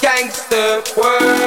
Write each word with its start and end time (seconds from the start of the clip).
gangster 0.00 0.82
world. 0.96 1.37